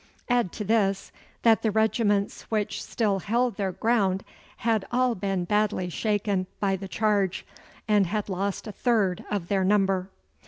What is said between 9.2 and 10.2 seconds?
of their number.